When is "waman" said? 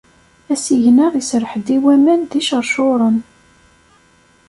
1.83-2.21